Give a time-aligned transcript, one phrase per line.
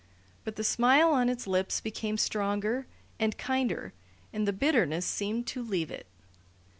[0.43, 2.87] But the smile on its lips became stronger,
[3.19, 3.93] and kinder,
[4.33, 6.07] and the bitterness seemed to leave it.